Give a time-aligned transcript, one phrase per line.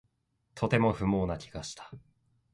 [0.55, 1.91] とても不毛な気がした